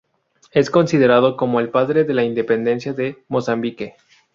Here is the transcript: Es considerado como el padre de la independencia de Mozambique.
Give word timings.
Es 0.51 0.71
considerado 0.71 1.37
como 1.37 1.59
el 1.59 1.69
padre 1.69 2.05
de 2.05 2.15
la 2.15 2.23
independencia 2.23 2.91
de 2.91 3.23
Mozambique. 3.27 3.97